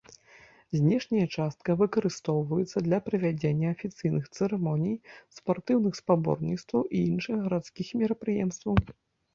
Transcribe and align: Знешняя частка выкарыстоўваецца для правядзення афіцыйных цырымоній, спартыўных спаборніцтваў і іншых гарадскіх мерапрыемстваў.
Знешняя 0.77 1.25
частка 1.41 1.75
выкарыстоўваецца 1.81 2.77
для 2.87 2.99
правядзення 3.09 3.67
афіцыйных 3.75 4.25
цырымоній, 4.35 4.99
спартыўных 5.41 5.93
спаборніцтваў 6.01 6.83
і 6.95 7.05
іншых 7.13 7.35
гарадскіх 7.47 7.87
мерапрыемстваў. 8.03 8.75